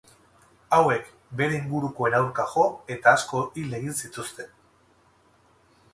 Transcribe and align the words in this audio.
Hauek 0.77 1.11
bere 1.41 1.59
ingurukoen 1.59 2.17
aurka 2.21 2.47
jo 2.55 2.65
eta 2.97 3.15
asko 3.19 3.45
hil 3.61 3.79
egin 3.81 3.97
zituzten. 4.03 4.51